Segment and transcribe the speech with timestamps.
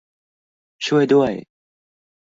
[0.85, 1.31] ช่วยด้วย